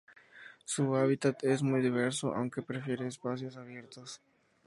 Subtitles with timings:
[0.65, 4.19] Su hábitat es muy diverso, aunque prefiere espacios abiertos.